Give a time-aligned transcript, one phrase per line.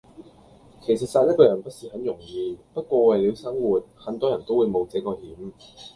[0.81, 5.51] 其實殺一個人不是很容易，不過為了生活，很多人都會冒這個險。